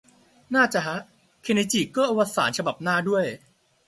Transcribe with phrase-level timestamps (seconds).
[0.55, 0.97] น่าจะฮะ
[1.41, 3.25] เคนอิจิก็อวสานฉบับหน้าด้วย